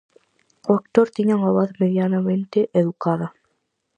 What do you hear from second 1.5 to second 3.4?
voz medianamente educada.